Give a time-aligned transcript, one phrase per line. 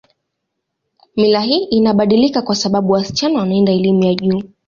[1.15, 4.43] Mila hii inabadilika kwa sababu wasichana wanaenda elimu ya juu